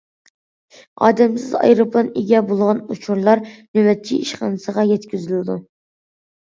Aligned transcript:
ئادەمسىز 1.07 1.53
ئايروپىلان 1.59 2.09
ئىگە 2.23 2.41
بولغان 2.49 2.81
ئۇچۇرلار 2.97 3.45
نۆۋەتچى 3.55 4.19
ئىشخانىسىغا 4.25 4.91
يەتكۈزۈلىدۇ. 4.97 5.63